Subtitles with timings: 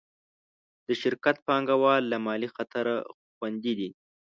[0.87, 2.95] د شرکت پانګهوال له مالي خطره
[3.35, 3.89] خوندي دي.